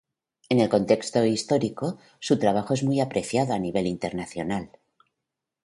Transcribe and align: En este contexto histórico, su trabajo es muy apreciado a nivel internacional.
En 0.51 0.57
este 0.59 0.71
contexto 0.75 1.23
histórico, 1.25 1.99
su 2.19 2.39
trabajo 2.39 2.73
es 2.73 2.83
muy 2.83 2.99
apreciado 3.01 3.53
a 3.53 3.59
nivel 3.59 3.85
internacional. 3.85 4.71